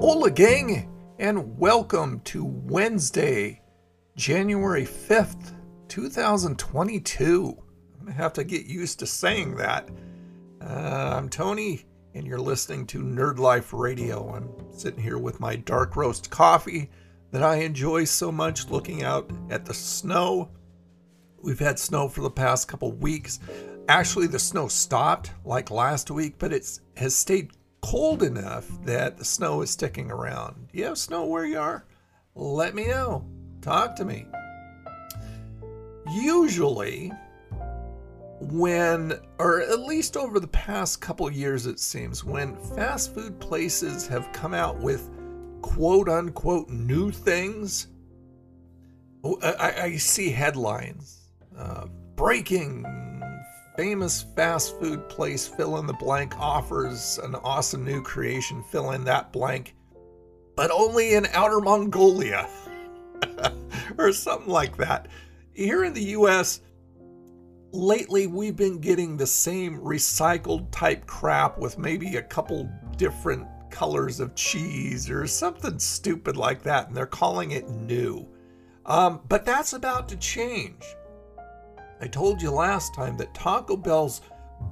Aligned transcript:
Hola, 0.00 0.30
gang, 0.30 0.90
and 1.18 1.58
welcome 1.58 2.20
to 2.20 2.44
Wednesday, 2.44 3.62
January 4.16 4.84
5th, 4.84 5.54
2022. 5.88 7.44
I'm 7.46 8.04
going 8.04 8.06
to 8.06 8.12
have 8.12 8.32
to 8.34 8.44
get 8.44 8.66
used 8.66 8.98
to 8.98 9.06
saying 9.06 9.56
that. 9.56 9.88
Uh, 10.60 11.14
I'm 11.16 11.30
Tony, 11.30 11.86
and 12.14 12.26
you're 12.26 12.38
listening 12.38 12.86
to 12.88 13.02
Nerd 13.02 13.38
Life 13.38 13.72
Radio. 13.72 14.34
I'm 14.34 14.50
sitting 14.72 15.02
here 15.02 15.18
with 15.18 15.40
my 15.40 15.56
dark 15.56 15.96
roast 15.96 16.28
coffee 16.28 16.90
that 17.30 17.42
I 17.42 17.56
enjoy 17.56 18.04
so 18.04 18.30
much 18.30 18.68
looking 18.68 19.02
out 19.02 19.30
at 19.48 19.64
the 19.64 19.74
snow. 19.74 20.50
We've 21.42 21.58
had 21.58 21.78
snow 21.78 22.08
for 22.08 22.20
the 22.20 22.30
past 22.30 22.68
couple 22.68 22.92
weeks. 22.92 23.40
Actually, 23.88 24.26
the 24.26 24.38
snow 24.38 24.68
stopped 24.68 25.32
like 25.44 25.70
last 25.70 26.10
week, 26.10 26.34
but 26.38 26.52
it 26.52 26.78
has 26.96 27.14
stayed 27.14 27.52
cold 27.84 28.22
enough 28.22 28.66
that 28.82 29.18
the 29.18 29.24
snow 29.24 29.60
is 29.60 29.70
sticking 29.70 30.10
around. 30.10 30.68
Do 30.72 30.78
you 30.78 30.86
have 30.86 30.96
snow 30.96 31.26
where 31.26 31.44
you 31.44 31.58
are? 31.58 31.84
Let 32.34 32.74
me 32.74 32.86
know. 32.86 33.26
Talk 33.60 33.94
to 33.96 34.06
me. 34.06 34.26
Usually, 36.10 37.12
when, 38.40 39.12
or 39.38 39.60
at 39.60 39.80
least 39.80 40.16
over 40.16 40.40
the 40.40 40.48
past 40.48 41.02
couple 41.02 41.30
years, 41.30 41.66
it 41.66 41.78
seems, 41.78 42.24
when 42.24 42.56
fast 42.74 43.14
food 43.14 43.38
places 43.38 44.06
have 44.06 44.32
come 44.32 44.54
out 44.54 44.80
with 44.80 45.10
quote 45.60 46.08
unquote 46.08 46.70
new 46.70 47.10
things, 47.10 47.88
oh, 49.24 49.38
I, 49.42 49.82
I 49.82 49.96
see 49.96 50.30
headlines 50.30 51.28
uh, 51.58 51.84
breaking 52.16 52.86
famous 53.76 54.24
fast 54.36 54.78
food 54.78 55.08
place 55.08 55.46
fill 55.46 55.78
in 55.78 55.86
the 55.86 55.92
blank 55.94 56.38
offers 56.38 57.18
an 57.22 57.34
awesome 57.36 57.84
new 57.84 58.02
creation 58.02 58.62
fill 58.70 58.92
in 58.92 59.04
that 59.04 59.32
blank 59.32 59.74
but 60.56 60.70
only 60.70 61.14
in 61.14 61.26
outer 61.32 61.60
mongolia 61.60 62.48
or 63.98 64.12
something 64.12 64.50
like 64.50 64.76
that. 64.76 65.08
Here 65.52 65.84
in 65.84 65.94
the 65.94 66.02
us 66.02 66.60
lately 67.72 68.26
we've 68.26 68.56
been 68.56 68.78
getting 68.78 69.16
the 69.16 69.26
same 69.26 69.78
recycled 69.80 70.70
type 70.70 71.06
crap 71.06 71.58
with 71.58 71.78
maybe 71.78 72.16
a 72.16 72.22
couple 72.22 72.70
different 72.96 73.46
colors 73.70 74.20
of 74.20 74.34
cheese 74.36 75.10
or 75.10 75.26
something 75.26 75.78
stupid 75.78 76.36
like 76.36 76.62
that 76.62 76.86
and 76.86 76.96
they're 76.96 77.06
calling 77.06 77.50
it 77.52 77.68
new. 77.68 78.26
Um, 78.86 79.20
but 79.28 79.44
that's 79.44 79.72
about 79.72 80.08
to 80.10 80.16
change 80.16 80.84
I 82.00 82.06
told 82.06 82.42
you 82.42 82.50
last 82.50 82.94
time 82.94 83.16
that 83.18 83.34
Taco 83.34 83.76
Bell's 83.76 84.20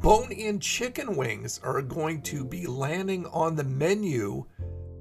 bone 0.00 0.32
in 0.32 0.58
chicken 0.58 1.16
wings 1.16 1.60
are 1.62 1.82
going 1.82 2.22
to 2.22 2.44
be 2.44 2.66
landing 2.66 3.26
on 3.26 3.56
the 3.56 3.64
menu 3.64 4.44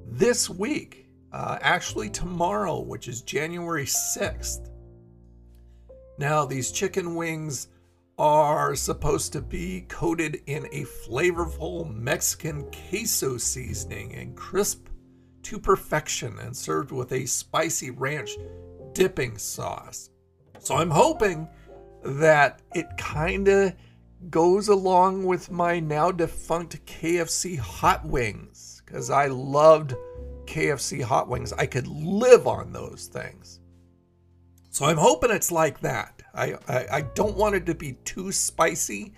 this 0.07 0.49
week. 0.49 1.07
Uh, 1.31 1.57
actually, 1.61 2.09
tomorrow, 2.09 2.81
which 2.81 3.07
is 3.07 3.21
January 3.21 3.85
6th. 3.85 4.69
Now, 6.17 6.45
these 6.45 6.71
chicken 6.71 7.15
wings 7.15 7.69
are 8.17 8.75
supposed 8.75 9.33
to 9.33 9.41
be 9.41 9.85
coated 9.87 10.41
in 10.45 10.65
a 10.67 10.85
flavorful 10.85 11.91
Mexican 11.95 12.69
queso 12.71 13.37
seasoning 13.37 14.13
and 14.13 14.35
crisp 14.35 14.87
to 15.43 15.57
perfection 15.57 16.37
and 16.39 16.55
served 16.55 16.91
with 16.91 17.11
a 17.13 17.25
spicy 17.25 17.89
ranch 17.89 18.37
dipping 18.93 19.37
sauce. 19.37 20.09
So 20.59 20.75
I'm 20.75 20.91
hoping 20.91 21.47
that 22.03 22.61
it 22.73 22.87
kind 22.97 23.47
of 23.47 23.73
goes 24.29 24.67
along 24.67 25.25
with 25.25 25.51
my 25.51 25.79
now 25.79 26.11
defunct 26.11 26.85
KFC 26.85 27.57
hot 27.57 28.05
wings 28.05 28.81
because 28.85 29.09
I 29.09 29.27
loved 29.27 29.95
KFC 30.45 31.01
hot 31.01 31.27
wings. 31.27 31.53
I 31.53 31.65
could 31.65 31.87
live 31.87 32.47
on 32.47 32.71
those 32.73 33.07
things. 33.07 33.59
So 34.69 34.85
I'm 34.85 34.97
hoping 34.97 35.31
it's 35.31 35.51
like 35.51 35.81
that. 35.81 36.21
I, 36.33 36.55
I, 36.67 36.85
I 36.91 37.01
don't 37.13 37.35
want 37.35 37.55
it 37.55 37.65
to 37.65 37.75
be 37.75 37.93
too 38.05 38.31
spicy 38.31 39.13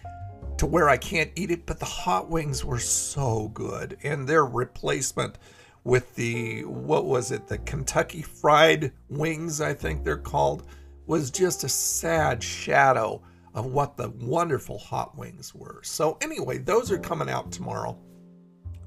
to 0.58 0.66
where 0.66 0.90
I 0.90 0.98
can't 0.98 1.32
eat 1.36 1.52
it, 1.52 1.66
but 1.66 1.80
the 1.80 1.86
hot 1.86 2.30
wings 2.30 2.64
were 2.64 2.80
so 2.80 3.50
good. 3.50 3.98
And 4.04 4.28
their 4.28 4.46
replacement 4.46 5.38
with 5.84 6.16
the, 6.16 6.64
what 6.66 7.06
was 7.06 7.32
it, 7.32 7.48
the 7.48 7.58
Kentucky 7.60 8.22
Fried 8.22 8.94
Wings, 9.10 9.62
I 9.62 9.74
think 9.74 10.04
they're 10.04 10.18
called 10.18 10.66
was 11.06 11.32
just 11.32 11.64
a 11.64 11.70
sad 11.70 12.42
shadow 12.44 13.22
of 13.54 13.68
what 13.68 13.98
the 13.98 14.10
wonderful 14.10 14.78
hot 14.78 15.18
wings 15.18 15.54
were. 15.54 15.82
So, 15.84 16.18
anyway, 16.22 16.58
those 16.58 16.92
are 16.92 16.98
coming 16.98 17.30
out 17.30 17.52
tomorrow. 17.52 17.98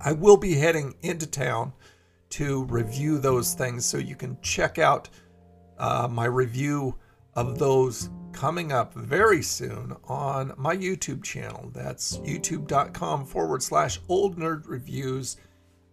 I 0.01 0.13
will 0.13 0.37
be 0.37 0.55
heading 0.55 0.95
into 1.03 1.27
town 1.27 1.73
to 2.31 2.65
review 2.65 3.19
those 3.19 3.55
things, 3.55 3.87
so 3.87 3.99
you 3.99 4.17
can 4.17 4.37
check 4.43 4.79
out 4.79 5.09
uh, 5.79 6.09
my 6.11 6.27
review 6.27 6.97
of 7.35 7.59
those 7.59 8.11
coming 8.33 8.73
up 8.73 8.93
very 8.95 9.43
soon 9.43 9.97
on 10.05 10.53
my 10.57 10.77
YouTube 10.77 11.23
channel. 11.23 11.71
That's 11.73 12.19
youtube.com 12.19 13.25
forward 13.25 13.63
slash 13.63 14.01
old 14.09 14.37
nerd 14.37 14.69
reviews. 14.69 15.37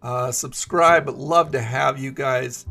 Uh, 0.02 0.30
subscribe, 0.30 1.08
love 1.08 1.52
to 1.52 1.62
have 1.62 1.98
you 1.98 2.12
guys. 2.12 2.66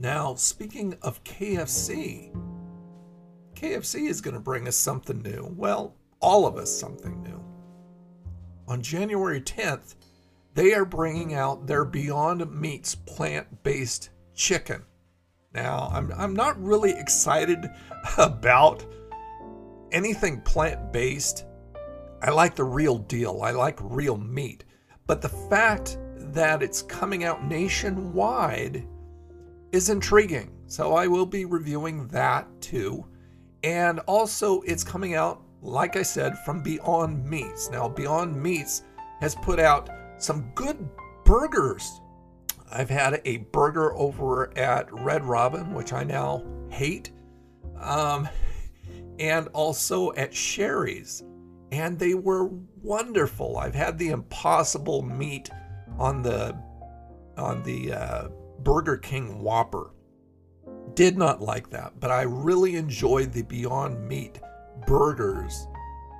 Now, 0.00 0.34
speaking 0.34 0.96
of 1.02 1.22
KFC, 1.24 2.34
KFC 3.54 4.08
is 4.08 4.22
going 4.22 4.32
to 4.32 4.40
bring 4.40 4.66
us 4.66 4.74
something 4.74 5.20
new. 5.20 5.52
Well, 5.54 5.94
all 6.20 6.46
of 6.46 6.56
us 6.56 6.74
something 6.74 7.22
new. 7.22 7.44
On 8.66 8.80
January 8.80 9.42
10th, 9.42 9.96
they 10.54 10.72
are 10.72 10.86
bringing 10.86 11.34
out 11.34 11.66
their 11.66 11.84
Beyond 11.84 12.50
Meats 12.50 12.94
plant 12.94 13.62
based 13.62 14.08
chicken. 14.34 14.84
Now, 15.52 15.90
I'm, 15.92 16.10
I'm 16.16 16.32
not 16.32 16.58
really 16.58 16.92
excited 16.92 17.68
about 18.16 18.82
anything 19.92 20.40
plant 20.40 20.94
based. 20.94 21.44
I 22.22 22.30
like 22.30 22.54
the 22.56 22.64
real 22.64 22.96
deal, 22.96 23.42
I 23.42 23.50
like 23.50 23.76
real 23.82 24.16
meat. 24.16 24.64
But 25.06 25.20
the 25.20 25.28
fact 25.28 25.98
that 26.16 26.62
it's 26.62 26.80
coming 26.80 27.24
out 27.24 27.44
nationwide 27.44 28.86
is 29.72 29.88
intriguing. 29.88 30.52
So 30.66 30.94
I 30.94 31.06
will 31.06 31.26
be 31.26 31.44
reviewing 31.44 32.06
that 32.08 32.46
too. 32.60 33.06
And 33.62 33.98
also, 34.00 34.62
it's 34.62 34.84
coming 34.84 35.14
out, 35.14 35.42
like 35.62 35.96
I 35.96 36.02
said, 36.02 36.38
from 36.38 36.62
Beyond 36.62 37.24
Meats. 37.24 37.70
Now, 37.70 37.88
Beyond 37.88 38.40
Meats 38.40 38.82
has 39.20 39.34
put 39.34 39.60
out 39.60 39.90
some 40.18 40.50
good 40.54 40.88
burgers. 41.24 42.00
I've 42.72 42.88
had 42.88 43.20
a 43.24 43.38
burger 43.38 43.94
over 43.96 44.56
at 44.56 44.92
Red 44.92 45.24
Robin, 45.24 45.74
which 45.74 45.92
I 45.92 46.04
now 46.04 46.44
hate, 46.70 47.10
um, 47.80 48.28
and 49.18 49.48
also 49.48 50.12
at 50.12 50.32
Shari's. 50.32 51.22
And 51.72 51.98
they 51.98 52.14
were 52.14 52.50
wonderful. 52.82 53.58
I've 53.58 53.74
had 53.74 53.98
the 53.98 54.08
impossible 54.08 55.02
meat 55.02 55.50
on 55.98 56.22
the 56.22 56.56
on 57.36 57.62
the 57.62 57.92
uh, 57.92 58.28
Burger 58.62 58.96
King 58.96 59.42
Whopper. 59.42 59.90
Did 60.94 61.16
not 61.16 61.40
like 61.40 61.70
that, 61.70 61.98
but 62.00 62.10
I 62.10 62.22
really 62.22 62.76
enjoyed 62.76 63.32
the 63.32 63.42
Beyond 63.42 64.06
Meat 64.06 64.40
burgers 64.86 65.66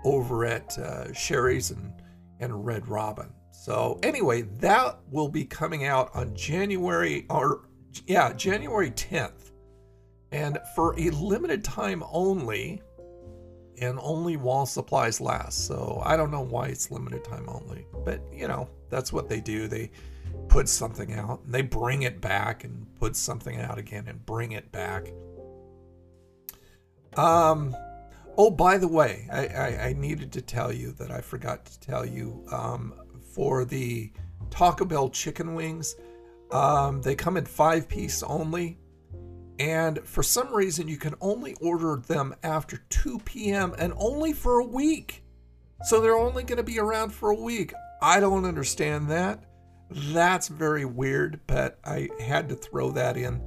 over 0.05 0.45
at 0.45 0.79
uh, 0.79 1.13
Shari's 1.13 1.71
and, 1.71 1.93
and 2.41 2.65
Red 2.65 2.89
Robin. 2.89 3.33
So, 3.53 3.99
anyway, 4.03 4.43
that 4.59 4.99
will 5.11 5.29
be 5.29 5.45
coming 5.45 5.85
out 5.85 6.11
on 6.15 6.35
January, 6.35 7.27
or 7.29 7.69
yeah, 8.07 8.33
January 8.33 8.91
10th. 8.91 9.51
And 10.33 10.59
for 10.75 10.99
a 10.99 11.11
limited 11.11 11.65
time 11.65 12.03
only, 12.11 12.81
and 13.81 13.99
only 14.01 14.37
while 14.37 14.67
supplies 14.67 15.21
last. 15.21 15.67
So, 15.67 16.01
I 16.05 16.17
don't 16.17 16.31
know 16.31 16.43
why 16.45 16.69
it's 16.69 16.91
limited 16.91 17.25
time 17.25 17.49
only, 17.49 17.87
but 18.05 18.23
you 18.33 18.49
know, 18.49 18.71
that's 18.89 19.13
what 19.13 19.29
they 19.29 19.41
do. 19.41 19.69
They 19.69 19.91
put 20.51 20.69
something 20.69 21.15
out 21.15 21.41
and 21.45 21.55
they 21.55 21.63
bring 21.63 22.03
it 22.03 22.21
back 22.21 22.65
and 22.65 22.85
put 22.97 23.15
something 23.15 23.59
out 23.61 23.79
again 23.79 24.09
and 24.09 24.27
bring 24.27 24.53
it 24.53 24.71
back. 24.73 25.07
Um, 27.17 27.75
oh, 28.37 28.51
by 28.51 28.77
the 28.77 28.89
way, 28.89 29.29
I, 29.33 29.47
I, 29.47 29.87
I 29.89 29.93
needed 29.93 30.33
to 30.33 30.43
tell 30.43 30.73
you 30.73 30.91
that 30.93 31.13
I 31.13 31.21
forgot 31.21 31.65
to 31.67 31.81
tell 31.81 32.05
you 32.05 32.45
um, 32.51 32.95
for 33.33 33.65
the 33.65 34.13
Taco 34.51 34.85
Bell 34.85 35.09
chicken 35.09 35.55
wings, 35.55 35.95
um, 36.51 37.01
they 37.01 37.15
come 37.15 37.37
in 37.37 37.45
five 37.45 37.89
piece 37.89 38.25
only. 38.25 38.77
And 39.61 40.01
for 40.01 40.25
some 40.25 40.53
reason, 40.53 40.89
you 40.89 40.97
can 40.97 41.15
only 41.21 41.55
order 41.61 42.03
them 42.09 42.35
after 42.43 42.79
2 42.89 43.21
p.m. 43.21 43.75
and 43.79 43.93
only 43.97 44.33
for 44.33 44.59
a 44.59 44.65
week. 44.65 45.23
So 45.85 46.01
they're 46.01 46.17
only 46.17 46.43
going 46.43 46.57
to 46.57 46.65
be 46.65 46.81
around 46.81 47.11
for 47.11 47.31
a 47.31 47.35
week. 47.37 47.73
I 48.03 48.19
don't 48.19 48.47
understand 48.47 49.11
that. 49.11 49.45
That's 49.91 50.49
very 50.49 50.85
weird, 50.85 51.41
but 51.47 51.79
I 51.85 52.09
had 52.21 52.49
to 52.51 52.55
throw 52.55 52.91
that 52.93 53.17
in 53.17 53.43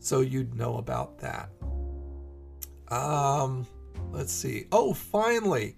so 0.00 0.20
you'd 0.20 0.54
know 0.54 0.76
about 0.78 1.18
that. 1.18 1.50
Um, 2.88 3.66
let's 4.10 4.32
see. 4.32 4.66
Oh, 4.72 4.92
finally, 4.92 5.76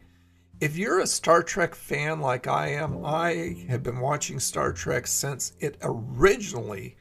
if 0.61 0.77
you're 0.77 1.01
a 1.01 1.07
Star 1.07 1.43
Trek 1.43 1.75
fan 1.75 2.21
like 2.21 2.47
I 2.47 2.69
am, 2.69 3.05
I 3.05 3.65
have 3.69 3.83
been 3.83 4.01
watching 4.01 4.41
Star 4.41 4.73
Trek 4.73 5.07
since 5.07 5.53
it 5.61 5.77
originally 5.83 6.97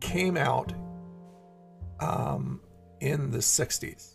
came 0.00 0.36
out 0.36 0.72
um, 2.00 2.60
in 3.00 3.30
the 3.30 3.38
60s, 3.38 4.14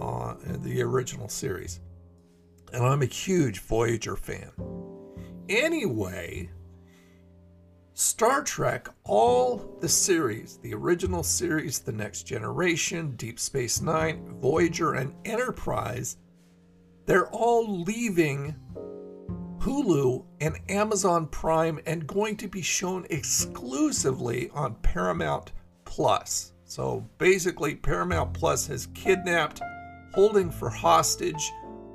uh, 0.00 0.34
the 0.60 0.80
original 0.80 1.28
series. 1.28 1.80
And 2.72 2.84
I'm 2.84 3.02
a 3.02 3.06
huge 3.06 3.60
Voyager 3.60 4.16
fan. 4.16 4.50
Anyway, 5.48 6.50
Star 7.96 8.42
Trek, 8.42 8.88
all 9.04 9.78
the 9.80 9.88
series, 9.88 10.58
the 10.62 10.74
original 10.74 11.22
series, 11.22 11.78
The 11.78 11.92
Next 11.92 12.24
Generation, 12.24 13.14
Deep 13.14 13.38
Space 13.38 13.80
Nine, 13.80 14.34
Voyager, 14.40 14.94
and 14.94 15.14
Enterprise, 15.24 16.16
they're 17.06 17.28
all 17.28 17.82
leaving 17.82 18.56
Hulu 19.58 20.24
and 20.40 20.58
Amazon 20.68 21.28
Prime 21.28 21.78
and 21.86 22.04
going 22.04 22.36
to 22.38 22.48
be 22.48 22.62
shown 22.62 23.06
exclusively 23.10 24.50
on 24.50 24.74
Paramount 24.82 25.52
Plus. 25.84 26.52
So 26.64 27.08
basically, 27.18 27.76
Paramount 27.76 28.34
Plus 28.34 28.66
has 28.66 28.88
kidnapped, 28.88 29.60
holding 30.12 30.50
for 30.50 30.68
hostage 30.68 31.52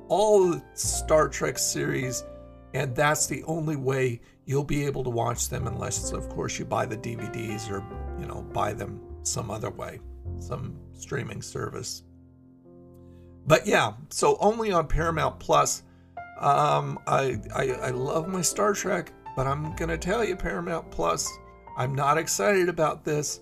all 0.07 0.51
the 0.51 0.63
Star 0.75 1.27
Trek 1.27 1.57
series, 1.57 2.23
and 2.73 2.95
that's 2.95 3.27
the 3.27 3.43
only 3.43 3.75
way 3.75 4.21
you'll 4.49 4.63
be 4.63 4.83
able 4.83 5.03
to 5.03 5.11
watch 5.11 5.47
them 5.47 5.67
unless, 5.67 6.11
of 6.11 6.27
course, 6.27 6.57
you 6.57 6.65
buy 6.65 6.83
the 6.83 6.97
DVDs 6.97 7.69
or, 7.69 7.83
you 8.19 8.25
know, 8.25 8.41
buy 8.51 8.73
them 8.73 8.99
some 9.21 9.51
other 9.51 9.69
way, 9.69 9.99
some 10.39 10.75
streaming 10.93 11.39
service. 11.39 12.01
But 13.45 13.67
yeah, 13.67 13.93
so 14.09 14.37
only 14.39 14.71
on 14.71 14.87
Paramount 14.87 15.39
Plus. 15.39 15.83
Um, 16.39 16.97
I, 17.05 17.39
I 17.55 17.63
I 17.73 17.89
love 17.91 18.27
my 18.27 18.41
Star 18.41 18.73
Trek, 18.73 19.13
but 19.35 19.45
I'm 19.45 19.75
gonna 19.75 19.99
tell 19.99 20.25
you, 20.25 20.35
Paramount 20.35 20.89
Plus, 20.89 21.29
I'm 21.77 21.93
not 21.93 22.17
excited 22.17 22.69
about 22.69 23.05
this. 23.05 23.41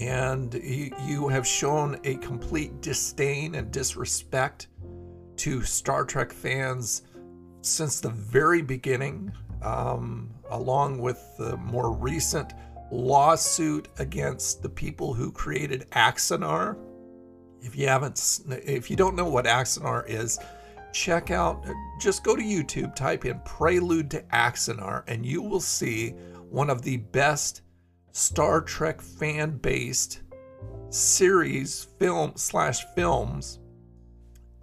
And 0.00 0.54
you, 0.54 0.92
you 1.04 1.28
have 1.28 1.46
shown 1.46 2.00
a 2.04 2.14
complete 2.16 2.80
disdain 2.80 3.54
and 3.54 3.70
disrespect 3.70 4.68
to 5.36 5.62
Star 5.62 6.06
Trek 6.06 6.32
fans 6.32 7.02
since 7.60 8.00
the 8.00 8.10
very 8.10 8.62
beginning, 8.62 9.30
um, 9.62 10.30
along 10.50 10.98
with 10.98 11.22
the 11.38 11.56
more 11.56 11.92
recent 11.92 12.52
lawsuit 12.90 13.88
against 13.98 14.62
the 14.62 14.68
people 14.68 15.12
who 15.12 15.32
created 15.32 15.86
Axanar. 15.90 16.76
If 17.60 17.76
you 17.76 17.88
haven't, 17.88 18.40
if 18.48 18.90
you 18.90 18.96
don't 18.96 19.16
know 19.16 19.28
what 19.28 19.46
Axanar 19.46 20.08
is, 20.08 20.38
check 20.92 21.30
out, 21.30 21.64
just 22.00 22.22
go 22.22 22.36
to 22.36 22.42
YouTube, 22.42 22.94
type 22.94 23.24
in 23.24 23.40
Prelude 23.44 24.10
to 24.12 24.22
Axanar, 24.32 25.02
and 25.08 25.26
you 25.26 25.42
will 25.42 25.60
see 25.60 26.10
one 26.50 26.70
of 26.70 26.82
the 26.82 26.98
best 26.98 27.62
Star 28.12 28.60
Trek 28.60 29.00
fan 29.00 29.58
based 29.58 30.22
series, 30.90 31.84
film 31.98 32.32
slash 32.36 32.84
films 32.94 33.58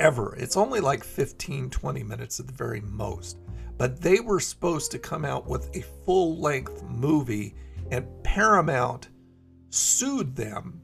ever. 0.03 0.35
It's 0.35 0.57
only 0.57 0.81
like 0.81 1.01
15, 1.01 1.69
20 1.69 2.03
minutes 2.03 2.39
at 2.39 2.47
the 2.47 2.53
very 2.53 2.81
most. 2.81 3.37
But 3.77 4.01
they 4.01 4.19
were 4.19 4.41
supposed 4.41 4.91
to 4.91 4.99
come 4.99 5.23
out 5.23 5.47
with 5.47 5.73
a 5.75 5.81
full 6.05 6.37
length 6.39 6.83
movie, 6.83 7.55
and 7.89 8.05
Paramount 8.21 9.07
sued 9.69 10.35
them 10.35 10.81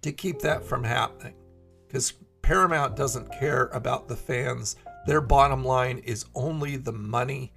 to 0.00 0.10
keep 0.10 0.40
that 0.40 0.64
from 0.64 0.82
happening. 0.82 1.34
Because 1.86 2.14
Paramount 2.40 2.96
doesn't 2.96 3.30
care 3.38 3.66
about 3.74 4.08
the 4.08 4.16
fans. 4.16 4.76
Their 5.06 5.20
bottom 5.20 5.62
line 5.62 5.98
is 5.98 6.24
only 6.34 6.76
the 6.76 6.92
money. 6.92 7.52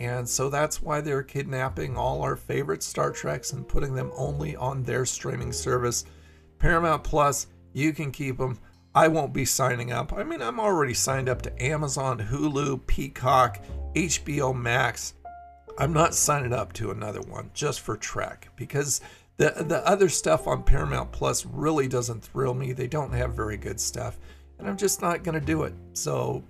And 0.00 0.28
so 0.28 0.50
that's 0.50 0.82
why 0.82 1.00
they're 1.00 1.22
kidnapping 1.22 1.96
all 1.96 2.22
our 2.22 2.34
favorite 2.34 2.82
Star 2.82 3.12
Treks 3.12 3.52
and 3.52 3.68
putting 3.68 3.94
them 3.94 4.10
only 4.16 4.56
on 4.56 4.82
their 4.82 5.06
streaming 5.06 5.52
service. 5.52 6.04
Paramount 6.58 7.04
Plus, 7.04 7.46
you 7.72 7.92
can 7.92 8.10
keep 8.10 8.38
them. 8.38 8.58
I 8.94 9.08
won't 9.08 9.32
be 9.32 9.44
signing 9.44 9.92
up. 9.92 10.12
I 10.12 10.22
mean, 10.22 10.42
I'm 10.42 10.60
already 10.60 10.94
signed 10.94 11.28
up 11.28 11.42
to 11.42 11.62
Amazon, 11.62 12.18
Hulu, 12.18 12.86
Peacock, 12.86 13.60
HBO 13.94 14.54
Max. 14.54 15.14
I'm 15.78 15.92
not 15.92 16.14
signing 16.14 16.52
up 16.52 16.72
to 16.74 16.90
another 16.90 17.22
one 17.22 17.50
just 17.54 17.80
for 17.80 17.96
Trek 17.96 18.48
because 18.56 19.00
the 19.38 19.64
the 19.66 19.86
other 19.86 20.10
stuff 20.10 20.46
on 20.46 20.62
Paramount 20.62 21.10
Plus 21.12 21.46
really 21.46 21.88
doesn't 21.88 22.22
thrill 22.22 22.52
me. 22.52 22.72
They 22.72 22.86
don't 22.86 23.12
have 23.12 23.34
very 23.34 23.56
good 23.56 23.80
stuff, 23.80 24.18
and 24.58 24.68
I'm 24.68 24.76
just 24.76 25.00
not 25.00 25.24
going 25.24 25.38
to 25.38 25.44
do 25.44 25.62
it. 25.62 25.72
So, 25.94 26.44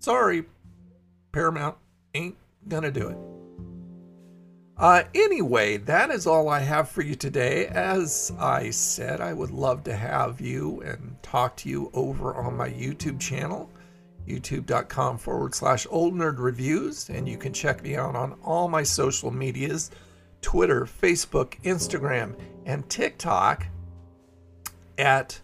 sorry, 0.00 0.44
Paramount 1.30 1.76
ain't 2.14 2.36
going 2.66 2.82
to 2.82 2.90
do 2.90 3.08
it. 3.08 3.37
Uh, 4.78 5.02
anyway, 5.12 5.76
that 5.76 6.10
is 6.10 6.26
all 6.26 6.48
I 6.48 6.60
have 6.60 6.88
for 6.88 7.02
you 7.02 7.16
today. 7.16 7.66
As 7.66 8.32
I 8.38 8.70
said, 8.70 9.20
I 9.20 9.32
would 9.32 9.50
love 9.50 9.82
to 9.84 9.96
have 9.96 10.40
you 10.40 10.80
and 10.82 11.16
talk 11.20 11.56
to 11.58 11.68
you 11.68 11.90
over 11.94 12.36
on 12.36 12.56
my 12.56 12.70
YouTube 12.70 13.18
channel, 13.18 13.68
youtube.com 14.28 15.18
forward 15.18 15.56
slash 15.56 15.84
old 15.90 16.14
nerd 16.14 16.38
reviews. 16.38 17.10
And 17.10 17.28
you 17.28 17.36
can 17.36 17.52
check 17.52 17.82
me 17.82 17.96
out 17.96 18.14
on 18.14 18.38
all 18.44 18.68
my 18.68 18.84
social 18.84 19.32
medias 19.32 19.90
Twitter, 20.42 20.86
Facebook, 20.86 21.60
Instagram, 21.62 22.38
and 22.64 22.88
TikTok 22.88 23.66
at 24.96 25.40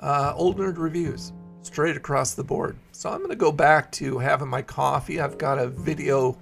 uh, 0.00 0.32
Old 0.34 0.58
Nerd 0.58 0.78
Reviews, 0.78 1.32
straight 1.62 1.96
across 1.96 2.34
the 2.34 2.42
board. 2.42 2.76
So 2.90 3.08
I'm 3.10 3.18
going 3.18 3.30
to 3.30 3.36
go 3.36 3.52
back 3.52 3.92
to 3.92 4.18
having 4.18 4.48
my 4.48 4.62
coffee. 4.62 5.20
I've 5.20 5.38
got 5.38 5.60
a 5.60 5.68
video 5.68 6.36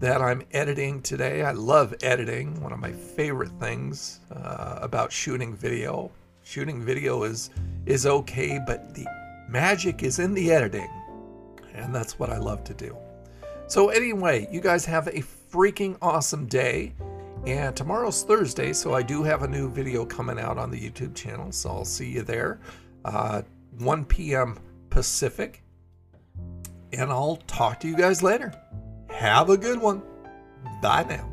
that 0.00 0.22
I'm 0.22 0.42
editing 0.52 1.02
today. 1.02 1.42
I 1.42 1.52
love 1.52 1.94
editing, 2.02 2.60
one 2.62 2.72
of 2.72 2.80
my 2.80 2.90
favorite 2.92 3.50
things 3.60 4.20
uh, 4.34 4.78
about 4.80 5.12
shooting 5.12 5.54
video. 5.54 6.10
Shooting 6.42 6.82
video 6.82 7.22
is 7.24 7.50
is 7.86 8.06
okay, 8.06 8.58
but 8.66 8.94
the 8.94 9.06
magic 9.48 10.02
is 10.02 10.18
in 10.18 10.32
the 10.32 10.50
editing, 10.50 10.88
and 11.74 11.94
that's 11.94 12.18
what 12.18 12.30
I 12.30 12.38
love 12.38 12.64
to 12.64 12.74
do. 12.74 12.96
So 13.66 13.90
anyway, 13.90 14.48
you 14.50 14.60
guys 14.60 14.84
have 14.86 15.06
a 15.06 15.22
freaking 15.52 15.96
awesome 16.02 16.46
day. 16.46 16.94
And 17.46 17.74
tomorrow's 17.74 18.22
Thursday, 18.22 18.74
so 18.74 18.92
I 18.92 19.02
do 19.02 19.22
have 19.22 19.42
a 19.44 19.48
new 19.48 19.70
video 19.70 20.04
coming 20.04 20.38
out 20.38 20.58
on 20.58 20.70
the 20.70 20.78
YouTube 20.78 21.14
channel. 21.14 21.52
So 21.52 21.70
I'll 21.70 21.84
see 21.86 22.10
you 22.10 22.22
there, 22.22 22.60
uh, 23.06 23.42
1 23.78 24.04
p.m. 24.04 24.58
Pacific. 24.90 25.62
And 26.92 27.10
I'll 27.10 27.36
talk 27.46 27.80
to 27.80 27.88
you 27.88 27.96
guys 27.96 28.22
later. 28.22 28.52
Have 29.20 29.50
a 29.50 29.58
good 29.58 29.78
one. 29.78 30.00
Bye 30.80 31.04
now. 31.06 31.29